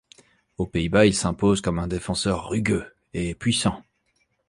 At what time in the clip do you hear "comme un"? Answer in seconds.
1.61-1.85